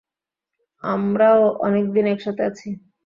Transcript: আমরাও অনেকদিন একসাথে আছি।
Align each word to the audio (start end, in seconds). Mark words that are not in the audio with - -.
আমরাও 0.83 1.41
অনেকদিন 1.59 2.05
একসাথে 2.07 2.41
আছি। 2.43 2.69